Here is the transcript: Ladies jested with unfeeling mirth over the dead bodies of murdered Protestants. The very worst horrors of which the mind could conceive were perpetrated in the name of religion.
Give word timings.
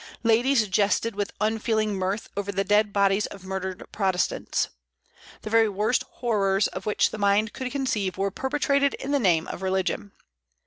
Ladies 0.23 0.67
jested 0.67 1.13
with 1.13 1.31
unfeeling 1.39 1.93
mirth 1.93 2.27
over 2.35 2.51
the 2.51 2.63
dead 2.63 2.91
bodies 2.91 3.27
of 3.27 3.43
murdered 3.43 3.85
Protestants. 3.91 4.69
The 5.43 5.51
very 5.51 5.69
worst 5.69 6.03
horrors 6.13 6.67
of 6.69 6.87
which 6.87 7.11
the 7.11 7.19
mind 7.19 7.53
could 7.53 7.71
conceive 7.71 8.17
were 8.17 8.31
perpetrated 8.31 8.95
in 8.95 9.11
the 9.11 9.19
name 9.19 9.47
of 9.47 9.61
religion. 9.61 10.13